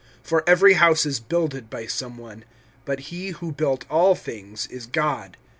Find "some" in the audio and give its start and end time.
1.85-2.17